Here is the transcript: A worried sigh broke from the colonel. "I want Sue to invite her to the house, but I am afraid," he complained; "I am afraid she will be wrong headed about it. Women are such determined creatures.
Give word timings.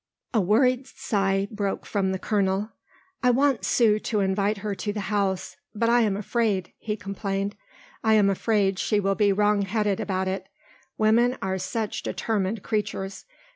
A 0.33 0.41
worried 0.41 0.87
sigh 0.87 1.47
broke 1.51 1.85
from 1.85 2.11
the 2.11 2.17
colonel. 2.17 2.71
"I 3.21 3.29
want 3.29 3.63
Sue 3.63 3.99
to 3.99 4.19
invite 4.21 4.57
her 4.65 4.73
to 4.73 4.91
the 4.91 5.11
house, 5.13 5.57
but 5.75 5.89
I 5.89 6.01
am 6.01 6.17
afraid," 6.17 6.73
he 6.79 6.97
complained; 6.97 7.55
"I 8.03 8.15
am 8.15 8.27
afraid 8.27 8.79
she 8.79 8.99
will 8.99 9.13
be 9.13 9.31
wrong 9.31 9.61
headed 9.61 9.99
about 9.99 10.27
it. 10.27 10.49
Women 10.97 11.37
are 11.39 11.59
such 11.59 12.01
determined 12.01 12.63
creatures. 12.63 13.25